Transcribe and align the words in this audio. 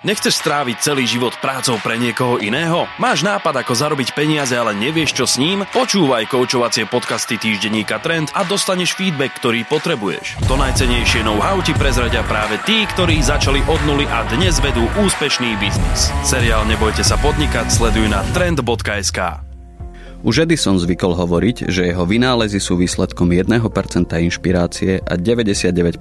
Nechceš 0.00 0.40
stráviť 0.40 0.80
celý 0.80 1.04
život 1.04 1.36
prácou 1.44 1.76
pre 1.84 2.00
niekoho 2.00 2.40
iného? 2.40 2.88
Máš 2.96 3.20
nápad, 3.20 3.60
ako 3.60 3.76
zarobiť 3.76 4.16
peniaze, 4.16 4.56
ale 4.56 4.72
nevieš, 4.72 5.12
čo 5.12 5.28
s 5.28 5.36
ním? 5.36 5.68
Počúvaj 5.68 6.24
koučovacie 6.24 6.88
podcasty 6.88 7.36
týždenníka 7.36 8.00
Trend 8.00 8.32
a 8.32 8.40
dostaneš 8.48 8.96
feedback, 8.96 9.36
ktorý 9.36 9.68
potrebuješ. 9.68 10.40
To 10.48 10.56
najcenejšie 10.56 11.20
know-how 11.20 11.60
ti 11.60 11.76
prezradia 11.76 12.24
práve 12.24 12.56
tí, 12.64 12.88
ktorí 12.88 13.20
začali 13.20 13.60
od 13.68 13.80
nuly 13.84 14.08
a 14.08 14.24
dnes 14.32 14.56
vedú 14.64 14.88
úspešný 15.04 15.60
biznis. 15.60 16.08
Seriál 16.24 16.64
Nebojte 16.64 17.04
sa 17.04 17.20
podnikať 17.20 17.68
sleduj 17.68 18.08
na 18.08 18.24
trend.sk. 18.32 19.49
Už 20.20 20.44
Edison 20.44 20.76
zvykol 20.76 21.16
hovoriť, 21.16 21.72
že 21.72 21.88
jeho 21.88 22.04
vynálezy 22.04 22.60
sú 22.60 22.76
výsledkom 22.76 23.32
1% 23.32 23.56
inšpirácie 24.04 25.00
a 25.00 25.16
99% 25.16 25.96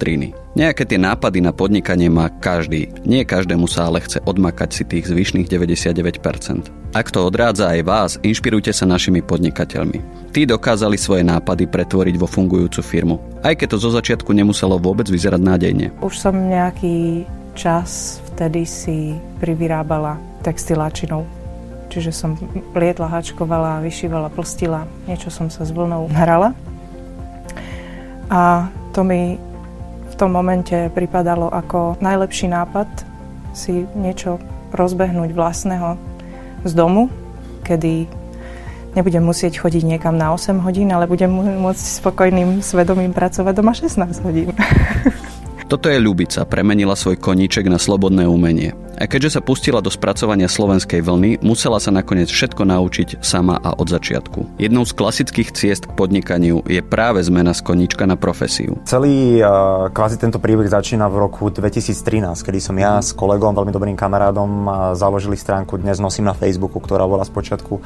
triny. 0.00 0.32
Nejaké 0.56 0.88
tie 0.88 0.96
nápady 0.96 1.44
na 1.44 1.52
podnikanie 1.52 2.08
má 2.08 2.32
každý, 2.32 2.88
nie 3.04 3.28
každému 3.28 3.68
sa 3.68 3.92
ale 3.92 4.00
chce 4.00 4.24
odmakať 4.24 4.68
si 4.72 4.82
tých 4.88 5.12
zvyšných 5.12 5.52
99%. 5.52 6.96
Ak 6.96 7.12
to 7.12 7.20
odrádza 7.28 7.68
aj 7.68 7.80
vás, 7.84 8.10
inšpirujte 8.24 8.72
sa 8.72 8.88
našimi 8.88 9.20
podnikateľmi. 9.20 10.32
Tí 10.32 10.48
dokázali 10.48 10.96
svoje 10.96 11.28
nápady 11.28 11.68
pretvoriť 11.68 12.16
vo 12.16 12.24
fungujúcu 12.24 12.80
firmu, 12.80 13.20
aj 13.44 13.52
keď 13.52 13.76
to 13.76 13.84
zo 13.84 13.90
začiatku 13.92 14.32
nemuselo 14.32 14.80
vôbec 14.80 15.04
vyzerať 15.12 15.44
nádejne. 15.44 15.86
Už 16.00 16.16
som 16.16 16.32
nejaký 16.32 17.28
čas 17.52 18.16
vtedy 18.32 18.64
si 18.64 19.12
privyrábala 19.44 20.16
textiláčinou 20.40 21.37
Čiže 21.88 22.12
som 22.12 22.36
plietla, 22.76 23.08
hačkovala, 23.08 23.80
vyšívala, 23.80 24.28
plstila, 24.28 24.84
niečo 25.08 25.32
som 25.32 25.48
sa 25.48 25.64
s 25.64 25.72
vlnou 25.72 26.08
hrala. 26.12 26.52
A 28.28 28.68
to 28.92 29.00
mi 29.04 29.40
v 30.08 30.14
tom 30.20 30.36
momente 30.36 30.92
pripadalo 30.92 31.48
ako 31.48 31.96
najlepší 32.04 32.52
nápad 32.52 32.88
si 33.56 33.88
niečo 33.96 34.36
rozbehnúť 34.76 35.32
vlastného 35.32 35.96
z 36.68 36.72
domu, 36.76 37.08
kedy 37.64 38.04
nebudem 38.92 39.24
musieť 39.24 39.64
chodiť 39.64 39.84
niekam 39.84 40.16
na 40.16 40.32
8 40.36 40.60
hodín, 40.60 40.92
ale 40.92 41.08
budem 41.08 41.30
môcť 41.60 41.84
spokojným 42.04 42.60
svedomím 42.60 43.16
pracovať 43.16 43.52
doma 43.56 43.72
16 43.72 44.26
hodín. 44.28 44.52
Toto 45.68 45.92
je 45.92 46.00
Ľubica, 46.00 46.48
premenila 46.48 46.96
svoj 46.96 47.20
koníček 47.20 47.68
na 47.68 47.76
slobodné 47.76 48.24
umenie. 48.24 48.72
A 48.96 49.04
keďže 49.04 49.36
sa 49.36 49.44
pustila 49.44 49.84
do 49.84 49.92
spracovania 49.92 50.48
slovenskej 50.48 51.04
vlny, 51.04 51.44
musela 51.44 51.76
sa 51.76 51.92
nakoniec 51.92 52.32
všetko 52.32 52.64
naučiť 52.64 53.20
sama 53.20 53.60
a 53.60 53.76
od 53.76 53.84
začiatku. 53.84 54.56
Jednou 54.56 54.88
z 54.88 54.96
klasických 54.96 55.52
ciest 55.52 55.84
k 55.84 55.92
podnikaniu 55.92 56.64
je 56.64 56.80
práve 56.80 57.20
zmena 57.20 57.52
z 57.52 57.60
koníčka 57.68 58.08
na 58.08 58.16
profesiu. 58.16 58.80
Celý 58.88 59.44
uh, 59.44 59.92
kvázi 59.92 60.16
tento 60.16 60.40
príbeh 60.40 60.72
začína 60.72 61.04
v 61.12 61.28
roku 61.28 61.52
2013, 61.52 62.32
kedy 62.40 62.58
som 62.64 62.72
ja 62.80 63.04
s 63.04 63.12
kolegom, 63.12 63.52
veľmi 63.52 63.68
dobrým 63.68 63.92
kamarádom, 64.00 64.72
založili 64.96 65.36
stránku 65.36 65.76
Dnes 65.76 66.00
nosím 66.00 66.24
na 66.24 66.32
Facebooku, 66.32 66.80
ktorá 66.80 67.04
bola 67.04 67.28
spočiatku 67.28 67.76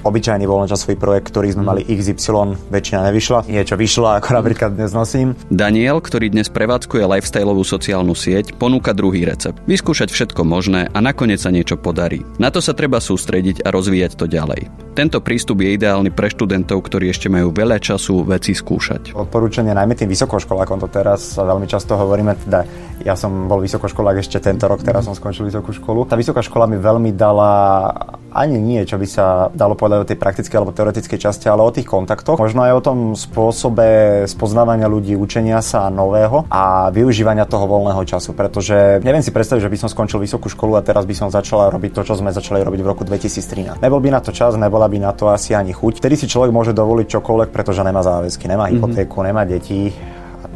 obyčajný 0.00 0.48
voľnočasový 0.48 0.96
projekt, 0.96 1.28
ktorý 1.32 1.52
sme 1.52 1.64
mali 1.66 1.80
XY, 1.84 2.56
väčšina 2.72 3.00
nevyšla. 3.10 3.38
Niečo 3.50 3.76
vyšlo, 3.76 4.08
ako 4.16 4.28
napríklad 4.40 4.72
dnes 4.72 4.96
nosím. 4.96 5.36
Daniel, 5.52 6.00
ktorý 6.00 6.32
dnes 6.32 6.48
prevádzkuje 6.48 7.04
lifestyleovú 7.10 7.66
sociálnu 7.66 8.14
sieť, 8.14 8.54
ponúka 8.54 8.94
druhý 8.94 9.26
recept. 9.26 9.58
Vyskúšať 9.66 10.14
všetko 10.14 10.46
možné 10.46 10.86
a 10.86 10.98
nakoniec 11.02 11.42
sa 11.42 11.50
niečo 11.50 11.74
podarí. 11.74 12.22
Na 12.38 12.54
to 12.54 12.62
sa 12.62 12.70
treba 12.70 13.02
sústrediť 13.02 13.66
a 13.66 13.74
rozvíjať 13.74 14.14
to 14.14 14.30
ďalej. 14.30 14.70
Tento 14.94 15.18
prístup 15.18 15.62
je 15.64 15.74
ideálny 15.74 16.14
pre 16.14 16.30
študentov, 16.30 16.86
ktorí 16.86 17.10
ešte 17.10 17.26
majú 17.26 17.50
veľa 17.50 17.82
času 17.82 18.22
veci 18.26 18.54
skúšať. 18.54 19.14
Odporúčanie 19.16 19.74
najmä 19.74 19.98
tým 19.98 20.10
vysokoškolákom, 20.10 20.82
to 20.82 20.88
teraz 20.90 21.34
veľmi 21.34 21.66
často 21.66 21.98
hovoríme, 21.98 22.36
teda 22.46 22.62
ja 23.00 23.16
som 23.16 23.48
bol 23.48 23.64
vysokoškolák 23.64 24.20
ešte 24.20 24.38
tento 24.44 24.68
rok, 24.68 24.84
teraz 24.84 25.08
som 25.08 25.16
skončil 25.16 25.48
vysokú 25.48 25.72
školu. 25.72 26.04
Tá 26.04 26.20
vysoká 26.20 26.44
škola 26.44 26.68
mi 26.68 26.76
veľmi 26.76 27.16
dala 27.16 27.90
ani 28.30 28.62
nie, 28.62 28.86
čo 28.86 28.96
by 28.96 29.06
sa 29.06 29.50
dalo 29.50 29.74
povedať 29.74 29.98
o 30.02 30.08
tej 30.08 30.18
praktickej 30.18 30.56
alebo 30.56 30.74
teoretickej 30.74 31.18
časti, 31.18 31.46
ale 31.50 31.66
o 31.66 31.74
tých 31.74 31.86
kontaktoch. 31.86 32.38
Možno 32.38 32.62
aj 32.62 32.72
o 32.78 32.84
tom 32.84 32.98
spôsobe 33.18 33.86
spoznávania 34.30 34.86
ľudí, 34.86 35.18
učenia 35.18 35.58
sa 35.60 35.90
nového 35.90 36.46
a 36.48 36.88
využívania 36.94 37.44
toho 37.44 37.66
voľného 37.66 38.02
času, 38.06 38.32
pretože 38.32 39.02
neviem 39.02 39.22
si 39.22 39.34
predstaviť, 39.34 39.62
že 39.66 39.72
by 39.72 39.78
som 39.86 39.88
skončil 39.90 40.22
vysokú 40.22 40.46
školu 40.46 40.78
a 40.78 40.86
teraz 40.86 41.04
by 41.04 41.14
som 41.14 41.28
začala 41.28 41.68
robiť 41.68 41.90
to, 41.90 42.02
čo 42.06 42.14
sme 42.18 42.30
začali 42.30 42.62
robiť 42.62 42.80
v 42.80 42.88
roku 42.88 43.02
2013. 43.02 43.82
Nebol 43.82 44.00
by 44.00 44.10
na 44.14 44.20
to 44.22 44.30
čas, 44.30 44.54
nebola 44.54 44.86
by 44.86 44.98
na 45.02 45.12
to 45.12 45.28
asi 45.28 45.52
ani 45.52 45.74
chuť. 45.74 45.98
Vtedy 45.98 46.14
si 46.14 46.26
človek 46.30 46.54
môže 46.54 46.70
dovoliť 46.70 47.06
čokoľvek, 47.18 47.48
pretože 47.50 47.82
nemá 47.82 48.00
záväzky, 48.06 48.46
nemá 48.46 48.70
mhm. 48.70 48.72
hypotéku, 48.78 49.20
mm-hmm. 49.20 49.28
nemá 49.28 49.42
deti, 49.44 49.90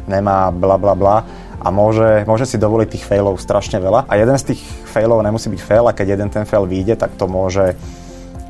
nemá 0.06 0.52
bla 0.52 0.76
bla 0.76 0.94
bla 0.94 1.16
a 1.60 1.68
môže, 1.70 2.26
môže 2.26 2.48
si 2.48 2.56
dovoliť 2.58 2.88
tých 2.98 3.04
failov 3.06 3.38
strašne 3.38 3.78
veľa. 3.78 4.10
A 4.10 4.14
jeden 4.18 4.36
z 4.38 4.54
tých 4.54 4.60
failov 4.88 5.22
nemusí 5.22 5.50
byť 5.52 5.60
fail 5.60 5.84
a 5.86 5.96
keď 5.96 6.18
jeden 6.18 6.28
ten 6.30 6.44
fail 6.48 6.66
vyjde, 6.66 6.98
tak 6.98 7.14
to 7.14 7.28
môže 7.30 7.76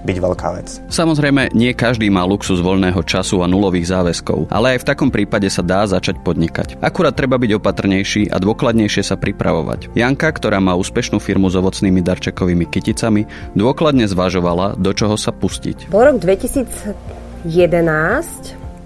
byť 0.04 0.16
veľká 0.20 0.48
vec. 0.60 0.68
Samozrejme, 0.92 1.56
nie 1.56 1.72
každý 1.72 2.12
má 2.12 2.28
luxus 2.28 2.60
voľného 2.60 3.00
času 3.02 3.40
a 3.40 3.48
nulových 3.48 3.88
záväzkov, 3.88 4.52
ale 4.52 4.76
aj 4.76 4.84
v 4.84 4.88
takom 4.92 5.08
prípade 5.08 5.48
sa 5.48 5.64
dá 5.64 5.88
začať 5.88 6.20
podnikať. 6.20 6.76
Akurát 6.84 7.16
treba 7.16 7.40
byť 7.40 7.56
opatrnejší 7.56 8.28
a 8.28 8.36
dôkladnejšie 8.36 9.00
sa 9.00 9.16
pripravovať. 9.16 9.96
Janka, 9.96 10.28
ktorá 10.28 10.60
má 10.60 10.76
úspešnú 10.76 11.16
firmu 11.18 11.48
s 11.48 11.56
ovocnými 11.56 12.04
darčekovými 12.04 12.68
kyticami, 12.68 13.24
dôkladne 13.56 14.04
zvažovala, 14.04 14.76
do 14.76 14.92
čoho 14.92 15.16
sa 15.16 15.32
pustiť. 15.32 15.88
Po 15.88 16.04
rok 16.04 16.20
2011 16.20 17.48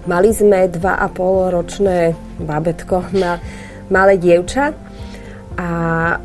mali 0.06 0.30
sme 0.30 0.70
2,5 0.70 1.50
ročné 1.50 2.14
babetko 2.38 3.10
na 3.18 3.42
malé 3.90 4.20
dievča 4.20 4.76
a 5.58 5.70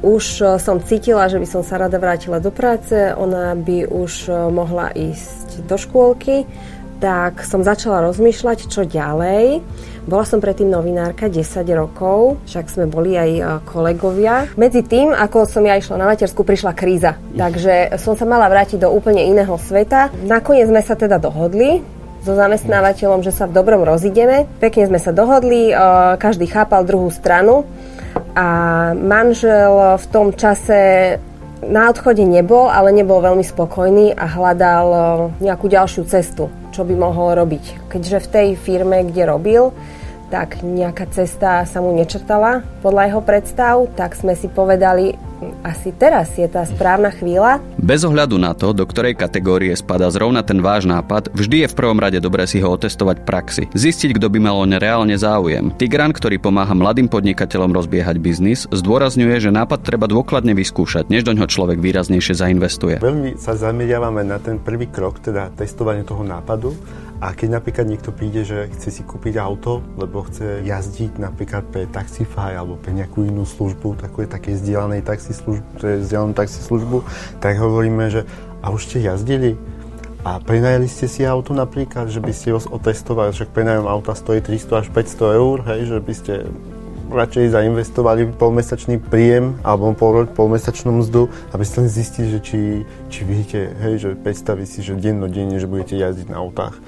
už 0.05 0.25
e, 0.39 0.43
som 0.61 0.77
cítila, 0.77 1.25
že 1.25 1.41
by 1.41 1.47
som 1.49 1.65
sa 1.65 1.81
rada 1.81 1.97
vrátila 1.97 2.37
do 2.37 2.53
práce, 2.53 2.93
ona 3.17 3.57
by 3.57 3.89
už 3.89 4.29
e, 4.29 4.31
mohla 4.53 4.93
ísť 4.93 5.65
do 5.65 5.73
škôlky, 5.73 6.45
tak 7.01 7.41
som 7.41 7.65
začala 7.65 8.05
rozmýšľať, 8.05 8.69
čo 8.69 8.85
ďalej. 8.85 9.65
Bola 10.05 10.23
som 10.29 10.37
predtým 10.37 10.69
novinárka 10.69 11.33
10 11.33 11.65
rokov, 11.73 12.45
však 12.45 12.69
sme 12.69 12.85
boli 12.85 13.17
aj 13.17 13.31
e, 13.33 13.43
kolegovia. 13.65 14.45
Medzi 14.53 14.85
tým, 14.85 15.09
ako 15.09 15.49
som 15.49 15.65
ja 15.65 15.81
išla 15.81 15.97
na 15.97 16.13
matersku, 16.13 16.45
prišla 16.45 16.77
kríza. 16.77 17.17
Takže 17.33 17.97
som 17.97 18.13
sa 18.13 18.29
mala 18.29 18.45
vrátiť 18.53 18.85
do 18.85 18.93
úplne 18.93 19.25
iného 19.25 19.57
sveta. 19.57 20.13
Nakoniec 20.29 20.69
sme 20.69 20.85
sa 20.85 20.93
teda 20.93 21.17
dohodli, 21.17 21.81
so 22.23 22.39
zamestnávateľom, 22.39 23.19
že 23.19 23.35
sa 23.35 23.45
v 23.45 23.55
dobrom 23.59 23.83
rozideme. 23.83 24.47
Pekne 24.63 24.87
sme 24.87 24.99
sa 25.03 25.11
dohodli, 25.11 25.75
každý 26.17 26.47
chápal 26.47 26.87
druhú 26.87 27.11
stranu 27.11 27.67
a 28.31 28.47
manžel 28.95 29.99
v 29.99 30.05
tom 30.07 30.31
čase 30.31 31.15
na 31.63 31.91
odchode 31.91 32.23
nebol, 32.23 32.71
ale 32.71 32.95
nebol 32.95 33.23
veľmi 33.23 33.43
spokojný 33.43 34.15
a 34.15 34.25
hľadal 34.27 34.87
nejakú 35.39 35.67
ďalšiu 35.67 36.03
cestu, 36.07 36.47
čo 36.71 36.83
by 36.83 36.95
mohol 36.95 37.35
robiť. 37.39 37.91
Keďže 37.91 38.17
v 38.23 38.31
tej 38.31 38.47
firme, 38.55 39.03
kde 39.07 39.23
robil, 39.27 39.75
tak 40.27 40.59
nejaká 40.65 41.07
cesta 41.13 41.63
sa 41.63 41.79
mu 41.79 41.93
nečrtala 41.93 42.63
podľa 42.81 43.03
jeho 43.11 43.21
predstav, 43.21 43.75
tak 43.99 44.15
sme 44.15 44.33
si 44.35 44.47
povedali, 44.51 45.15
asi 45.65 45.91
teraz 45.91 46.31
je 46.39 46.47
tá 46.47 46.63
správna 46.63 47.11
chvíľa. 47.11 47.59
Bez 47.75 48.07
ohľadu 48.07 48.39
na 48.39 48.55
to, 48.55 48.71
do 48.71 48.87
ktorej 48.87 49.17
kategórie 49.17 49.75
spada 49.75 50.07
zrovna 50.07 50.45
ten 50.45 50.63
váš 50.63 50.87
nápad, 50.87 51.33
vždy 51.35 51.65
je 51.65 51.71
v 51.71 51.77
prvom 51.77 51.99
rade 51.99 52.21
dobré 52.23 52.47
si 52.47 52.63
ho 52.63 52.71
otestovať 52.71 53.19
v 53.19 53.25
praxi. 53.27 53.63
Zistiť, 53.75 54.15
kto 54.15 54.27
by 54.31 54.39
mal 54.39 54.55
o 54.59 54.65
ne 54.69 54.79
reálne 54.79 55.17
záujem. 55.19 55.75
Tigran, 55.75 56.15
ktorý 56.15 56.39
pomáha 56.39 56.71
mladým 56.71 57.11
podnikateľom 57.11 57.75
rozbiehať 57.75 58.21
biznis, 58.23 58.69
zdôrazňuje, 58.71 59.43
že 59.43 59.51
nápad 59.51 59.83
treba 59.83 60.07
dôkladne 60.07 60.55
vyskúšať, 60.55 61.11
než 61.11 61.27
do 61.27 61.35
ňoho 61.35 61.51
človek 61.51 61.83
výraznejšie 61.83 62.37
zainvestuje. 62.37 62.95
Veľmi 63.03 63.35
sa 63.35 63.57
zameriavame 63.57 64.23
na 64.23 64.39
ten 64.39 64.61
prvý 64.61 64.87
krok, 64.87 65.19
teda 65.19 65.51
testovanie 65.57 66.07
toho 66.07 66.23
nápadu 66.23 66.71
a 67.23 67.31
keď 67.31 67.55
napríklad 67.55 67.87
niekto 67.87 68.11
príde, 68.11 68.43
že 68.43 68.67
chce 68.75 68.99
si 68.99 69.01
kúpiť 69.07 69.39
auto, 69.39 69.79
lebo 69.95 70.27
chce 70.27 70.59
jazdiť 70.67 71.23
napríklad 71.23 71.63
pre 71.71 71.87
Taxify 71.87 72.59
alebo 72.59 72.75
pre 72.75 72.91
nejakú 72.91 73.23
inú 73.23 73.47
službu, 73.47 73.95
takú 73.95 74.27
také 74.27 74.51
vzdielanej 74.59 75.07
taxi 75.07 75.31
službu, 75.31 75.63
taxi 76.35 76.59
službu, 76.59 77.07
tak 77.39 77.55
hovoríme, 77.63 78.11
že 78.11 78.27
a 78.59 78.75
už 78.75 78.91
ste 78.91 79.07
jazdili? 79.07 79.55
A 80.27 80.43
prenajali 80.43 80.91
ste 80.91 81.07
si 81.07 81.23
auto 81.23 81.55
napríklad, 81.55 82.11
že 82.11 82.19
by 82.19 82.35
ste 82.35 82.51
ho 82.51 82.59
otestovali, 82.59 83.31
však 83.31 83.55
prenajom 83.55 83.87
auta 83.87 84.19
stojí 84.19 84.43
300 84.43 84.83
až 84.83 84.87
500 84.91 85.39
eur, 85.39 85.57
hej, 85.63 85.81
že 85.95 85.97
by 86.03 86.13
ste 86.15 86.33
radšej 87.11 87.51
zainvestovali 87.51 88.31
polmesačný 88.37 89.01
príjem 89.01 89.59
alebo 89.65 89.91
pol, 89.91 90.29
polmesačnú 90.29 91.03
mzdu, 91.03 91.27
aby 91.51 91.63
ste 91.67 91.83
len 91.83 91.89
zistili, 91.91 92.27
že 92.31 92.39
či, 92.39 92.59
či 93.11 93.21
viete, 93.27 93.75
hej, 93.83 93.93
že 93.99 94.09
predstaviť 94.15 94.67
si, 94.67 94.79
že 94.85 94.95
dennodenne, 94.95 95.59
že 95.59 95.67
budete 95.67 95.99
jazdiť 95.99 96.31
na 96.31 96.39
autách. 96.39 96.79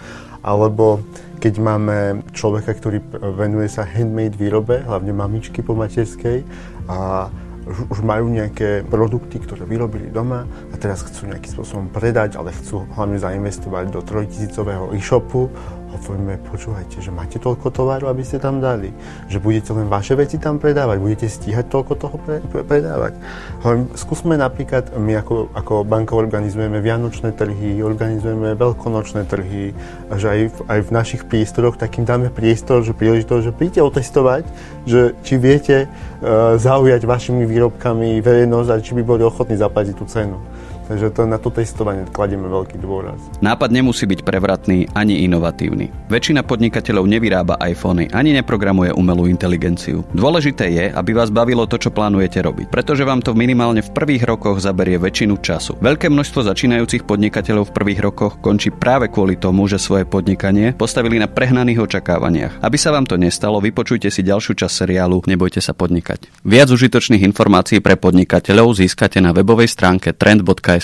Alebo 0.46 1.02
keď 1.42 1.54
máme 1.58 1.98
človeka, 2.38 2.78
ktorý 2.78 3.02
venuje 3.34 3.68
sa 3.68 3.84
handmade 3.84 4.38
výrobe, 4.38 4.86
hlavne 4.86 5.12
mamičky 5.12 5.66
po 5.66 5.74
materskej 5.74 6.46
a 6.86 7.28
už 7.66 8.06
majú 8.06 8.30
nejaké 8.30 8.86
produkty, 8.86 9.42
ktoré 9.42 9.66
vyrobili 9.66 10.14
doma 10.14 10.46
a 10.46 10.76
teraz 10.78 11.02
chcú 11.02 11.26
nejakým 11.34 11.50
spôsobom 11.50 11.88
predať, 11.90 12.38
ale 12.38 12.54
chcú 12.54 12.86
hlavne 12.94 13.18
zainvestovať 13.18 13.90
do 13.90 14.06
trojtisícového 14.06 14.94
e-shopu, 14.94 15.50
hovoríme, 15.96 16.38
počúvajte, 16.52 17.00
že 17.00 17.12
máte 17.12 17.40
toľko 17.40 17.72
tovaru, 17.72 18.12
aby 18.12 18.22
ste 18.22 18.38
tam 18.38 18.60
dali, 18.60 18.92
že 19.32 19.40
budete 19.40 19.72
len 19.72 19.88
vaše 19.88 20.14
veci 20.14 20.36
tam 20.36 20.60
predávať, 20.60 20.98
budete 21.00 21.28
stíhať 21.32 21.72
toľko 21.72 21.94
toho 21.96 22.16
pre, 22.22 22.38
pre, 22.44 22.62
predávať. 22.68 23.16
Hovorím, 23.64 23.90
skúsme 23.96 24.36
napríklad, 24.36 24.94
my 25.00 25.20
ako, 25.24 25.50
ako 25.56 25.74
banka 25.88 26.14
organizujeme 26.14 26.84
vianočné 26.84 27.32
trhy, 27.34 27.80
organizujeme 27.82 28.54
veľkonočné 28.60 29.24
trhy, 29.26 29.72
že 30.14 30.28
aj 30.28 30.40
v, 30.52 30.58
aj 30.70 30.80
v 30.84 30.90
našich 30.92 31.22
priestoroch 31.26 31.80
takým 31.80 32.04
dáme 32.04 32.30
priestor, 32.30 32.84
že 32.84 32.94
príležitosť, 32.94 33.44
že 33.48 33.56
príďte 33.56 33.82
otestovať, 33.82 34.44
že 34.86 35.18
či 35.26 35.36
viete 35.40 35.88
uh, 35.88 36.60
zaujať 36.60 37.02
vašimi 37.08 37.48
výrobkami 37.48 38.20
verejnosť 38.22 38.70
a 38.70 38.84
či 38.84 38.94
by 38.94 39.04
boli 39.04 39.24
ochotní 39.26 39.58
zaplatiť 39.58 39.96
tú 39.98 40.06
cenu. 40.06 40.38
Takže 40.86 41.10
to, 41.18 41.26
na 41.26 41.42
to 41.42 41.50
testovanie 41.50 42.06
kladieme 42.14 42.46
veľký 42.46 42.78
dôraz. 42.78 43.18
Nápad 43.42 43.74
nemusí 43.74 44.06
byť 44.06 44.22
prevratný 44.22 44.86
ani 44.94 45.26
inovatívny. 45.26 45.90
Väčšina 46.14 46.46
podnikateľov 46.46 47.10
nevyrába 47.10 47.58
iPhony 47.58 48.14
ani 48.14 48.38
neprogramuje 48.38 48.94
umelú 48.94 49.26
inteligenciu. 49.26 50.06
Dôležité 50.14 50.70
je, 50.70 50.86
aby 50.94 51.12
vás 51.18 51.34
bavilo 51.34 51.66
to, 51.66 51.82
čo 51.82 51.90
plánujete 51.90 52.38
robiť, 52.46 52.70
pretože 52.70 53.02
vám 53.02 53.26
to 53.26 53.34
minimálne 53.34 53.82
v 53.82 53.94
prvých 53.98 54.30
rokoch 54.30 54.62
zaberie 54.62 55.02
väčšinu 55.02 55.42
času. 55.42 55.82
Veľké 55.82 56.14
množstvo 56.14 56.46
začínajúcich 56.54 57.02
podnikateľov 57.10 57.74
v 57.74 57.76
prvých 57.82 58.02
rokoch 58.06 58.38
končí 58.38 58.70
práve 58.70 59.10
kvôli 59.10 59.42
tomu, 59.42 59.66
že 59.66 59.82
svoje 59.82 60.06
podnikanie 60.06 60.78
postavili 60.78 61.18
na 61.18 61.26
prehnaných 61.26 61.82
očakávaniach. 61.82 62.62
Aby 62.62 62.78
sa 62.78 62.94
vám 62.94 63.10
to 63.10 63.18
nestalo, 63.18 63.58
vypočujte 63.58 64.14
si 64.14 64.22
ďalšiu 64.22 64.54
časť 64.54 64.74
seriálu 64.86 65.18
Nebojte 65.26 65.64
sa 65.64 65.74
podnikať. 65.74 66.46
Viac 66.46 66.70
užitočných 66.70 67.24
informácií 67.26 67.82
pre 67.82 67.98
podnikateľov 67.98 68.78
získate 68.78 69.24
na 69.24 69.34
webovej 69.34 69.72
stránke 69.72 70.14
trend.com 70.14 70.75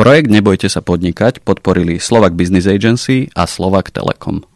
Projekt 0.00 0.32
Nebojte 0.32 0.68
sa 0.72 0.80
podnikať 0.80 1.44
podporili 1.44 2.00
Slovak 2.00 2.32
Business 2.32 2.64
Agency 2.64 3.28
a 3.36 3.44
Slovak 3.44 3.92
Telekom. 3.92 4.49